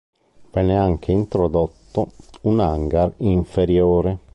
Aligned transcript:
Venne 0.51 0.75
anche 0.77 1.11
introdotto 1.11 2.09
un 2.45 2.59
hangar 2.59 3.13
inferiore. 3.17 4.17